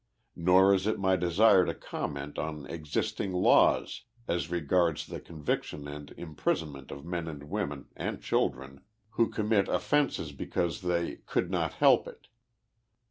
[0.35, 6.09] Xor is it my desire to comment on existing laws as regards the conviction and
[6.17, 11.51] impri sonment of men and women, and children, who commit offences because they '* could
[11.51, 12.29] not help it."